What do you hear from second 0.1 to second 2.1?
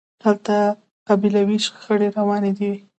هلته قبیلوي شخړې